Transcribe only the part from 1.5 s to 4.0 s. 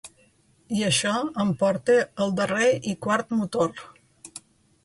porta al darrer i quart motor.